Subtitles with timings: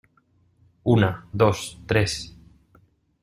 [0.93, 2.15] una, dos, tres.